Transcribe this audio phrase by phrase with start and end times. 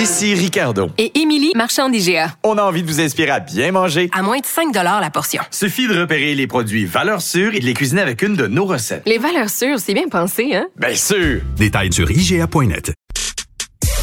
[0.00, 0.90] Ici Ricardo.
[0.96, 2.32] Et Émilie, marchand d'IGA.
[2.44, 4.08] On a envie de vous inspirer à bien manger.
[4.12, 5.42] À moins de 5 la portion.
[5.50, 8.64] Suffit de repérer les produits valeurs sûres et de les cuisiner avec une de nos
[8.64, 9.02] recettes.
[9.06, 10.68] Les valeurs sûres, c'est bien pensé, hein?
[10.76, 11.40] Bien sûr!
[11.56, 12.92] Détails sur IGA.net.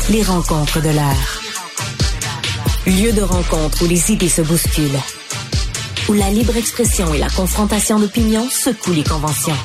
[0.09, 1.41] Les rencontres de l'art.
[2.85, 4.99] Lieu de rencontre où les idées se bousculent.
[6.09, 9.55] Où la libre expression et la confrontation d'opinions secouent les conventions.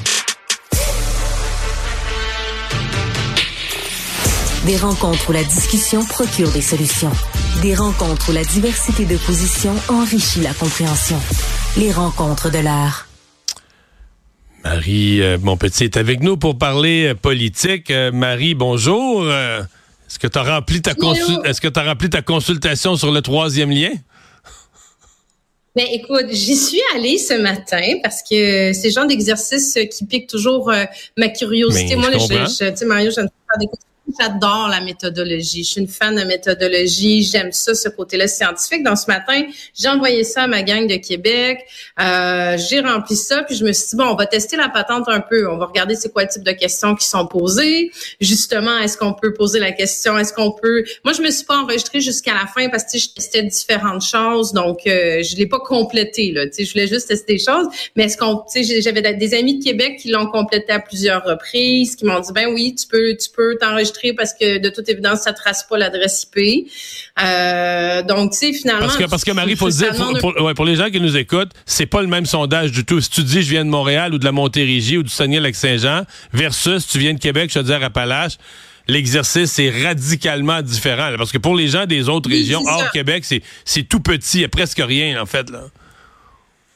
[4.70, 7.10] Des rencontres où la discussion procure des solutions.
[7.60, 11.18] Des rencontres où la diversité de positions enrichit la compréhension.
[11.76, 13.08] Les rencontres de l'art.
[14.62, 17.90] Marie, euh, mon petit, est avec nous pour parler euh, politique.
[17.90, 19.22] Euh, Marie, bonjour.
[19.24, 19.58] Euh,
[20.08, 23.90] Est-ce que tu as rempli ta est-ce que rempli ta consultation sur le troisième lien?
[25.74, 30.28] Ben écoute, j'y suis allée ce matin parce que c'est le genre d'exercice qui pique
[30.28, 30.84] toujours euh,
[31.18, 31.96] ma curiosité.
[31.96, 33.66] Mais Moi, je je- tu sais, Mario, j'aime faire des
[34.18, 35.64] J'adore la méthodologie.
[35.64, 37.22] Je suis une fan de méthodologie.
[37.22, 38.82] J'aime ça, ce côté-là scientifique.
[38.82, 39.42] Donc, ce matin,
[39.74, 41.60] j'ai envoyé ça à ma gang de Québec.
[42.00, 45.04] Euh, j'ai rempli ça, puis je me suis dit, bon, on va tester la patente
[45.08, 45.48] un peu.
[45.50, 47.90] On va regarder c'est quoi le type de questions qui sont posées.
[48.20, 50.18] Justement, est-ce qu'on peut poser la question?
[50.18, 50.84] Est-ce qu'on peut...
[51.04, 54.52] Moi, je me suis pas enregistrée jusqu'à la fin parce que je testais différentes choses.
[54.52, 56.32] Donc, euh, je l'ai pas complété.
[56.32, 56.44] Là.
[56.56, 57.66] Je voulais juste tester des choses.
[57.96, 58.42] Mais est-ce qu'on...
[58.80, 62.48] J'avais des amis de Québec qui l'ont complété à plusieurs reprises, qui m'ont dit, ben
[62.52, 66.24] oui, tu peux, tu peux t'enregistrer parce que de toute évidence, ça trace pas l'adresse
[66.24, 66.68] IP.
[67.22, 68.86] Euh, donc, tu sais, finalement...
[68.86, 71.52] Parce que, parce que Marie, faut dire, pour, ouais, pour les gens qui nous écoutent,
[71.66, 73.00] c'est pas le même sondage du tout.
[73.00, 76.86] Si tu dis je viens de Montréal ou de la Montérégie ou du Saguenay-Lac-Saint-Jean versus
[76.86, 78.38] tu viens de Québec, Chaudière-Appalaches,
[78.88, 81.10] l'exercice est radicalement différent.
[81.10, 81.16] là.
[81.16, 82.90] parce que pour les gens des autres Oui, régions hors.
[82.90, 83.24] Québec,
[83.64, 85.64] c'est tout petit, il y a presque rien en fait là.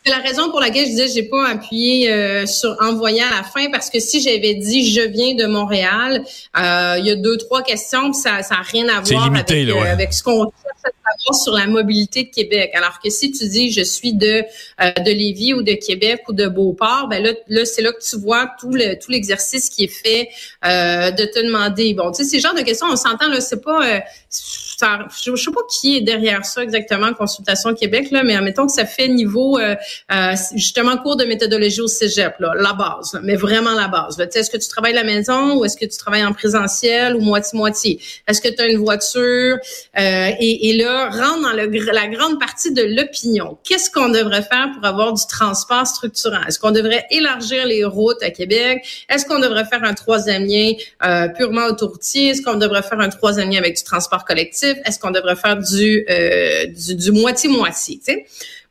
[0.06, 3.42] C'est la raison pour laquelle je disais j'ai pas appuyé euh, sur envoyer à la
[3.42, 6.22] fin parce que si j'avais dit je viens de Montréal,
[6.58, 9.62] euh, il y a deux trois questions puis ça ça a rien à voir limité,
[9.62, 12.72] avec, là, euh, avec ce qu'on cherche à savoir sur la mobilité de Québec.
[12.74, 14.44] Alors que si tu dis je suis de
[14.82, 18.04] euh, de Lévis ou de Québec ou de Beauport, ben là là c'est là que
[18.04, 20.28] tu vois tout le tout l'exercice qui est fait
[20.66, 23.62] euh, de te demander bon tu sais ces genres de questions on s'entend là c'est
[23.62, 24.00] pas euh,
[24.34, 28.72] je, je sais pas qui est derrière ça exactement Consultation Québec là mais admettons que
[28.72, 29.74] ça fait niveau euh,
[30.12, 34.18] euh, justement cours de méthodologie au cégep, là, la base, là, mais vraiment la base.
[34.20, 37.20] Est-ce que tu travailles à la maison ou est-ce que tu travailles en présentiel ou
[37.20, 38.00] moitié-moitié?
[38.26, 39.56] Est-ce que tu as une voiture?
[39.98, 43.58] Euh, et, et là, rentre dans le la grande partie de l'opinion.
[43.64, 46.42] Qu'est-ce qu'on devrait faire pour avoir du transport structurant?
[46.46, 48.84] Est-ce qu'on devrait élargir les routes à Québec?
[49.08, 50.72] Est-ce qu'on devrait faire un troisième lien
[51.04, 52.28] euh, purement autoroutier?
[52.28, 54.74] Est-ce qu'on devrait faire un troisième lien avec du transport collectif?
[54.84, 58.00] Est-ce qu'on devrait faire du euh, du du moitié-moitié?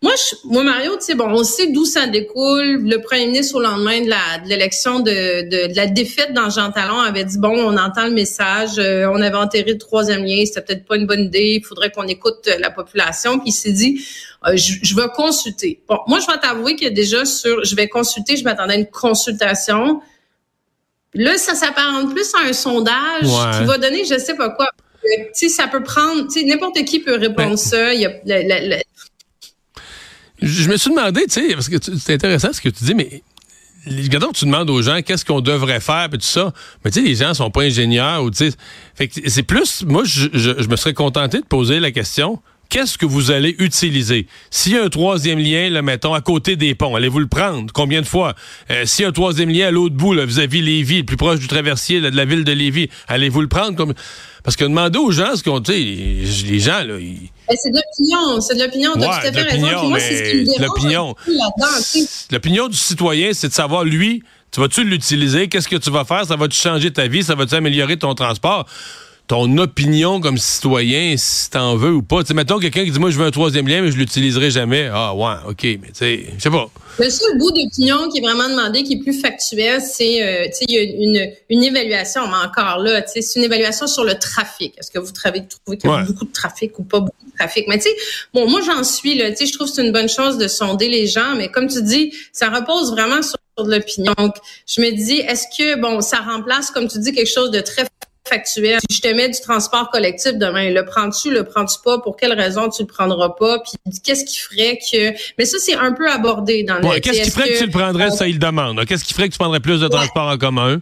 [0.01, 2.81] Moi, je, moi, Mario, tu sais, bon, on sait d'où ça découle.
[2.85, 6.49] Le premier ministre, au lendemain de la de l'élection de, de, de la défaite dans
[6.49, 10.25] Jean Talon, avait dit bon, on entend le message, euh, on avait enterré le troisième
[10.25, 11.59] lien, c'était peut-être pas une bonne idée.
[11.61, 13.39] Il faudrait qu'on écoute euh, la population.
[13.39, 14.05] Puis il s'est dit,
[14.45, 15.79] euh, je, je vais consulter.
[15.87, 18.87] Bon, moi, je vais t'avouer que déjà sur, je vais consulter, je m'attendais à une
[18.87, 20.01] consultation.
[21.13, 23.57] Là, ça s'apparente plus à un sondage Ouais.
[23.59, 24.69] qui va donner, je sais pas quoi.
[25.03, 27.93] Tu sais, ça peut prendre, tu sais, n'importe qui peut répondre Ben, ça.
[27.93, 28.81] Il y a le- le- le-
[30.41, 33.21] Je me suis demandé, tu sais, parce que c'est intéressant ce que tu dis, mais
[33.87, 36.53] regardons, tu demandes aux gens qu'est-ce qu'on devrait faire, puis tout ça.
[36.83, 39.09] Mais tu sais, les gens sont pas ingénieurs ou tu sais.
[39.27, 42.41] C'est plus, moi, je, je- je me serais contenté de poser la question.
[42.69, 44.25] Qu'est-ce que vous allez utiliser?
[44.49, 47.71] S'il y a un troisième lien, là, mettons, à côté des ponts, allez-vous le prendre?
[47.71, 48.33] Combien de fois?
[48.71, 51.17] Euh, S'il y a un troisième lien à l'autre bout, là, vis-à-vis Lévis, le plus
[51.17, 53.75] proche du traversier là, de la ville de Lévis, allez-vous le prendre?
[53.77, 53.93] Comme...
[54.43, 57.77] Parce que demander aux gens ce qu'on, sais, les, gens, là, ils, Ben, c'est de
[57.77, 58.91] l'opinion, c'est de l'opinion.
[58.91, 59.61] Ouais, tout à fait raison.
[59.61, 61.15] l'opinion, Puis moi, c'est ce qui me dérange l'opinion.
[62.31, 65.47] L'opinion du citoyen, c'est de savoir, lui, tu vas-tu l'utiliser?
[65.47, 66.25] Qu'est-ce que tu vas faire?
[66.25, 67.23] Ça va-tu changer ta vie?
[67.23, 68.67] Ça va-tu améliorer ton transport?
[69.27, 72.23] Ton opinion comme citoyen, si t'en veux ou pas.
[72.25, 74.89] sais, mettons quelqu'un qui dit, moi, je veux un troisième lien, mais je l'utiliserai jamais.
[74.91, 76.69] Ah, ouais, OK, mais tu sais, je sais pas.
[76.99, 80.65] Le seul bout d'opinion qui est vraiment demandé, qui est plus factuel, c'est, euh, sais,
[80.67, 84.73] il y a une, une évaluation, mais encore là, c'est une évaluation sur le trafic.
[84.77, 87.37] Est-ce que vous trouvez, trouvez qu'il y a beaucoup de trafic ou pas beaucoup de
[87.37, 87.65] trafic?
[87.67, 87.95] Mais tu sais,
[88.33, 91.07] bon, moi, j'en suis, là, je trouve que c'est une bonne chose de sonder les
[91.07, 94.13] gens, mais comme tu dis, ça repose vraiment sur de l'opinion.
[94.17, 94.35] Donc,
[94.65, 97.85] je me dis, est-ce que, bon, ça remplace, comme tu dis, quelque chose de très
[98.27, 98.79] factuel.
[98.89, 102.33] Si je te mets du transport collectif demain, le prends-tu, le prends-tu pas, pour quelle
[102.33, 103.73] raison tu le prendras pas, puis
[104.03, 105.13] qu'est-ce qui ferait que...
[105.37, 106.85] Mais ça, c'est un peu abordé dans le...
[106.85, 108.85] Ouais, qu'est-ce qui ferait que, tu le prendrais, ça, il demande.
[108.85, 110.81] Qu'est-ce qui ferait que tu prendrais plus de transport en commun?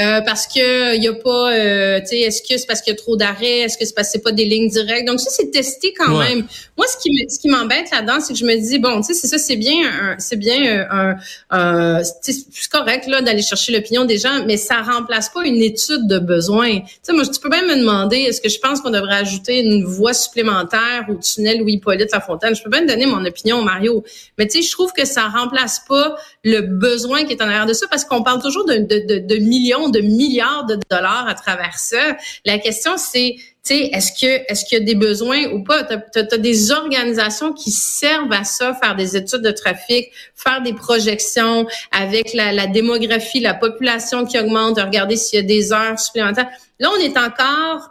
[0.00, 2.94] Euh, parce que il y a pas, euh, tu sais, est-ce que c'est parce qu'il
[2.94, 5.06] y a trop d'arrêts, est-ce que c'est parce que c'est pas des lignes directes?
[5.06, 6.46] Donc ça c'est testé quand même.
[6.78, 9.14] Moi ce qui ce qui m'embête là-dedans, c'est que je me dis bon, tu sais,
[9.14, 11.16] c'est ça, c'est bien, c'est bien un,
[11.50, 16.06] un c'est correct là d'aller chercher l'opinion des gens, mais ça remplace pas une étude
[16.06, 16.80] de besoin.
[16.80, 19.60] Tu sais, moi tu peux même me demander, est-ce que je pense qu'on devrait ajouter
[19.60, 22.56] une voie supplémentaire au tunnel Louis Hippolyte Lafontaine?
[22.56, 24.02] Je peux bien donner mon opinion Mario,
[24.38, 27.66] mais tu sais, je trouve que ça remplace pas le besoin qui est en arrière
[27.66, 31.26] de ça parce qu'on parle toujours de, de, de, de millions de milliards de dollars
[31.28, 32.16] à travers ça.
[32.44, 35.84] La question, c'est, tu sais, est-ce que est-ce qu'il y a des besoins ou pas?
[35.84, 40.72] Tu as, des organisations qui servent à ça, faire des études de trafic, faire des
[40.74, 45.72] projections avec la, la démographie, la population qui augmente, de regarder s'il y a des
[45.72, 46.48] heures supplémentaires.
[46.80, 47.88] Là, on est encore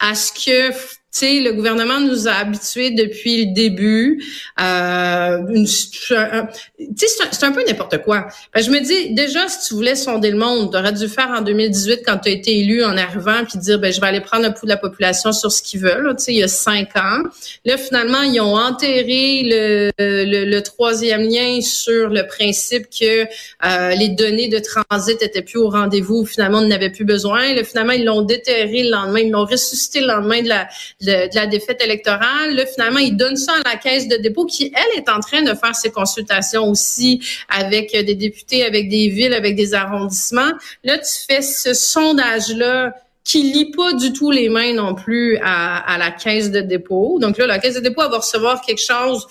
[0.00, 0.76] à ce que
[1.18, 4.22] sais, le gouvernement nous a habitués depuis le début.
[4.60, 8.28] Euh, c'est un, peu n'importe quoi.
[8.54, 11.28] Ben, je me dis, déjà, si tu voulais sonder le monde, tu aurais dû faire
[11.28, 14.20] en 2018 quand tu as été élu en arrivant, puis dire, ben, je vais aller
[14.20, 16.14] prendre un pouls de la population sur ce qu'ils veulent.
[16.16, 17.22] Tu sais, il y a cinq ans.
[17.66, 24.08] Là, finalement, ils ont enterré le, le, troisième lien sur le principe que euh, les
[24.08, 26.24] données de transit étaient plus au rendez-vous.
[26.24, 27.54] Finalement, on n'avait plus besoin.
[27.54, 29.20] Là, finalement, ils l'ont déterré le lendemain.
[29.20, 30.68] Ils l'ont ressuscité le lendemain de la
[31.02, 32.54] de, la défaite électorale.
[32.54, 35.42] Là, finalement, il donne ça à la caisse de dépôt qui, elle, est en train
[35.42, 40.52] de faire ses consultations aussi avec des députés, avec des villes, avec des arrondissements.
[40.84, 42.94] Là, tu fais ce sondage-là
[43.24, 47.18] qui lit pas du tout les mains non plus à, la caisse de dépôt.
[47.20, 49.26] Donc là, la caisse de dépôt va recevoir quelque chose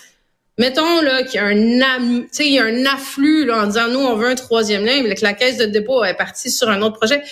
[0.58, 1.54] Mettons là qu'il y a un
[2.38, 5.14] il y a un afflux là, en disant nous on veut un troisième lien, mais
[5.14, 7.22] que la caisse de dépôt est partie sur un autre projet.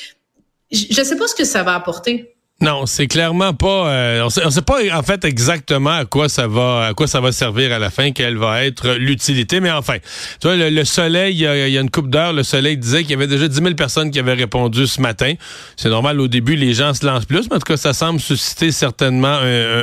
[0.73, 2.35] Je ne sais pas ce que ça va apporter.
[2.63, 3.89] Non, c'est clairement pas.
[3.89, 7.19] Euh, on, sait, sait pas en fait exactement à quoi ça va, à quoi ça
[7.19, 9.61] va servir à la fin, quelle va être l'utilité.
[9.61, 9.97] Mais enfin,
[10.41, 13.15] tu vois, le, soleil, il y, a, une coupe d'heure, le soleil disait qu'il y
[13.15, 15.33] avait déjà 10 000 personnes qui avaient répondu ce matin.
[15.79, 18.21] C'est normal au début, les gens se lancent plus, mais en tout cas, ça semble
[18.21, 19.39] susciter certainement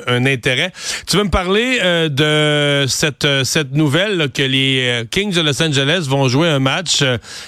[0.08, 0.72] un, intérêt.
[1.08, 5.64] Tu veux me parler euh, de cette cette nouvelle que les euh, Kings de Los
[5.64, 7.04] Angeles vont jouer un match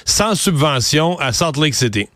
[0.05, 2.07] sans subvention à Salt Lake City?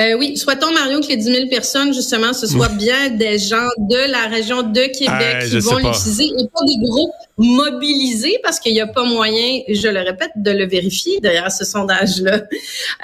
[0.00, 3.68] Euh, oui, souhaitons, Mario, que les 10 000 personnes, justement, ce soit bien des gens
[3.76, 8.72] de la région de Québec qui vont l'utiliser et pas des groupes mobilisés parce qu'il
[8.72, 12.40] n'y a pas moyen, je le répète, de le vérifier derrière ce sondage-là.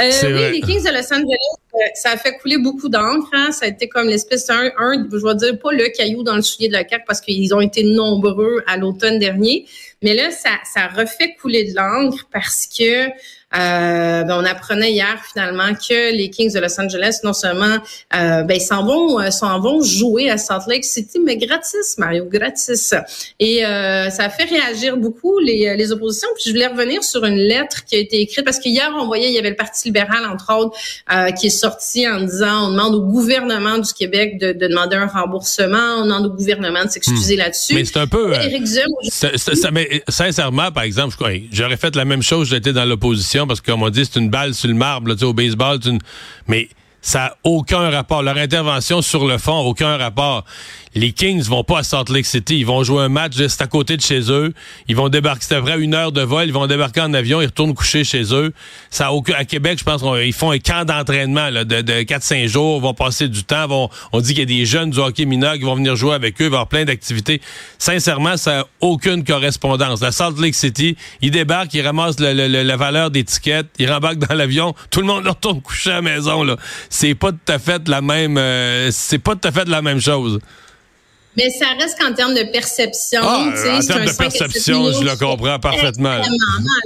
[0.00, 1.26] Euh, oui, les Kings de Los Angeles,
[1.67, 3.28] euh, ça a fait couler beaucoup d'encre.
[3.32, 3.52] Hein.
[3.52, 6.42] Ça a été comme l'espèce d'un, un, je vais dire pas le caillou dans le
[6.42, 9.66] soulier de la carte parce qu'ils ont été nombreux à l'automne dernier.
[10.02, 13.08] Mais là, ça, ça refait couler de l'encre parce que
[13.54, 17.78] euh, ben, on apprenait hier finalement que les Kings de Los Angeles, non seulement
[18.14, 22.26] euh, ben, s'en vont, euh, s'en vont jouer à Salt Lake City, mais gratis, Mario,
[22.26, 22.94] gratis.
[23.40, 26.28] Et euh, ça a fait réagir beaucoup les, les oppositions.
[26.34, 29.28] Puis je voulais revenir sur une lettre qui a été écrite parce qu'hier on voyait
[29.28, 30.76] il y avait le Parti libéral entre autres
[31.38, 31.67] qui est sorti
[32.08, 36.26] en disant on demande au gouvernement du Québec de, de demander un remboursement, on demande
[36.26, 37.38] au gouvernement de s'excuser hmm.
[37.38, 37.74] là-dessus.
[37.74, 38.32] Mais c'est un peu.
[38.34, 38.66] Éric
[39.10, 41.16] ça, ça, mais sincèrement, par exemple,
[41.52, 44.30] j'aurais fait la même chose, j'étais dans l'opposition parce que, comme on dit, c'est une
[44.30, 45.78] balle sur le marbre, là, au baseball.
[45.86, 45.98] Une...
[46.46, 46.68] Mais
[47.00, 48.22] ça n'a aucun rapport.
[48.22, 50.44] Leur intervention sur le fond, aucun rapport
[50.98, 52.58] les Kings vont pas à Salt Lake City.
[52.58, 54.52] Ils vont jouer un match juste à côté de chez eux.
[54.88, 56.46] Ils vont débarquer, c'est vrai, une heure de vol.
[56.46, 57.40] Ils vont débarquer en avion.
[57.40, 58.52] Ils retournent coucher chez eux.
[58.90, 62.78] Ça à Québec, je pense qu'ils font un camp d'entraînement de, de 4-5 jours.
[62.78, 63.66] Ils vont passer du temps.
[63.66, 66.14] Vont, on dit qu'il y a des jeunes du hockey mineur qui vont venir jouer
[66.14, 66.44] avec eux.
[66.44, 67.40] Il y avoir plein d'activités.
[67.78, 70.00] Sincèrement, ça n'a aucune correspondance.
[70.00, 74.34] La Salt Lake City, ils débarquent, ils ramassent la valeur des tickets, ils rembarquent dans
[74.34, 74.74] l'avion.
[74.90, 76.42] Tout le monde retourne coucher à la maison.
[76.42, 76.56] Là.
[76.90, 78.38] C'est pas tout à fait la même.
[78.38, 80.40] Euh, c'est pas tout à fait la même chose.
[81.36, 83.20] Mais ça reste qu'en termes de perception.
[83.22, 86.20] Ah, en termes de perception, je le comprends parfaitement.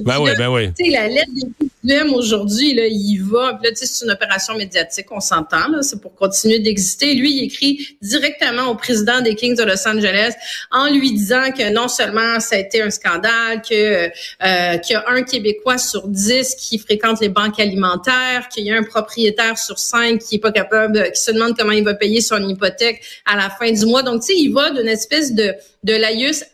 [0.05, 0.73] Ben oui, ben oui.
[0.79, 4.55] Tu sais, la lettre des Duhem aujourd'hui, là, il va, puis là, c'est une opération
[4.57, 7.15] médiatique, on s'entend, là, c'est pour continuer d'exister.
[7.15, 10.35] Lui, il écrit directement au président des Kings de Los Angeles
[10.71, 14.97] en lui disant que non seulement ça a été un scandale, que euh, qu'il y
[14.97, 19.59] a un Québécois sur dix qui fréquente les banques alimentaires, qu'il y a un propriétaire
[19.59, 23.03] sur cinq qui est pas capable, qui se demande comment il va payer son hypothèque
[23.27, 24.03] à la fin du mois.
[24.03, 26.45] Donc, tu sais, il va d'une espèce de de laïus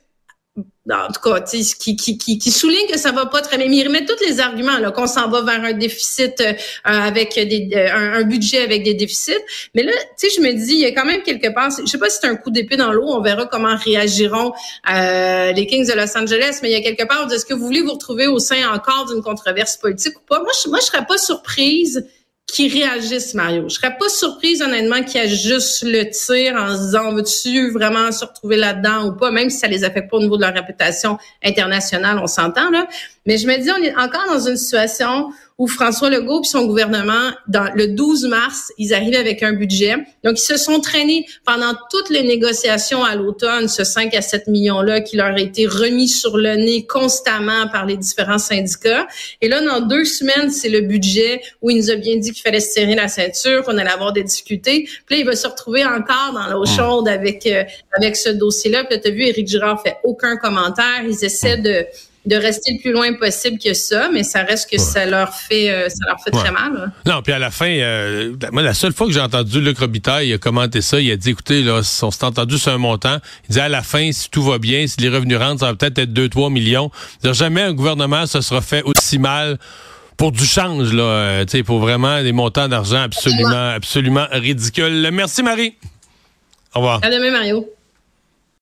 [0.90, 3.68] en tout cas, qui, qui, qui, qui, souligne que ça va pas très bien.
[3.68, 7.34] Mais il remet tous les arguments, là, qu'on s'en va vers un déficit euh, avec
[7.34, 9.32] des, euh, un, budget avec des déficits.
[9.74, 11.86] Mais là, tu sais, je me dis, il y a quand même quelque part, je
[11.86, 14.52] sais pas si c'est un coup d'épée dans l'eau, on verra comment réagiront
[14.90, 17.66] euh, les Kings de Los Angeles, mais il y a quelque part, est-ce que vous
[17.66, 20.40] voulez vous retrouver au sein encore d'une controverse politique ou pas?
[20.40, 22.06] Moi, je, moi, je serais pas surprise
[22.52, 23.68] qui réagissent, Mario.
[23.68, 27.70] Je serais pas surprise, honnêtement, qu'il y ait juste le tir en se disant, veux-tu
[27.70, 30.42] vraiment se retrouver là-dedans ou pas, même si ça les affecte pas au niveau de
[30.42, 32.88] leur réputation internationale, on s'entend, là.
[33.28, 36.64] Mais je me dis, on est encore dans une situation où François Legault et son
[36.64, 39.96] gouvernement, dans le 12 mars, ils arrivent avec un budget.
[40.24, 44.46] Donc, ils se sont traînés pendant toutes les négociations à l'automne, ce 5 à 7
[44.46, 49.06] millions-là qui leur a été remis sur le nez constamment par les différents syndicats.
[49.42, 52.42] Et là, dans deux semaines, c'est le budget où il nous a bien dit qu'il
[52.42, 54.88] fallait se serrer la ceinture, qu'on allait avoir des difficultés.
[55.04, 56.76] Puis là, il va se retrouver encore dans l'eau hmm.
[56.76, 58.84] chaude avec, euh, avec ce dossier-là.
[58.84, 61.02] Puis là, tu as vu, Éric Girard fait aucun commentaire.
[61.04, 61.62] Ils essaient hmm.
[61.62, 61.86] de
[62.28, 65.70] de rester le plus loin possible que ça, mais ça reste que ça leur fait
[65.70, 66.92] euh, ça leur fait très mal.
[67.06, 70.32] Non, puis à la fin, euh, moi, la seule fois que j'ai entendu Luc Robitaille
[70.34, 73.16] a commenté ça, il a dit, écoutez, là, on s'est entendu sur un montant.
[73.48, 75.74] Il dit, à la fin, si tout va bien, si les revenus rentrent, ça va
[75.74, 76.90] peut-être être 2-3 millions.
[77.24, 79.58] jamais un gouvernement se sera fait aussi mal
[80.18, 85.08] pour du change, là, euh, pour vraiment des montants d'argent absolument, absolument ridicules.
[85.12, 85.76] Merci, Marie.
[86.74, 87.00] Au revoir.
[87.02, 87.77] À demain, Mario.